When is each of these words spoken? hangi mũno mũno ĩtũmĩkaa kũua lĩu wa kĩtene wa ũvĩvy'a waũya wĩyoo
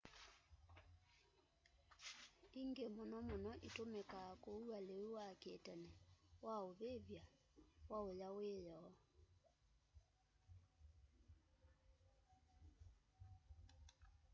hangi 2.53 2.85
mũno 2.95 3.17
mũno 3.27 3.51
ĩtũmĩkaa 3.67 4.31
kũua 4.43 4.77
lĩu 4.87 5.05
wa 5.17 5.27
kĩtene 5.41 5.91
wa 6.43 6.55
ũvĩvy'a 6.67 7.23
waũya 7.89 8.29
wĩyoo 8.37 8.91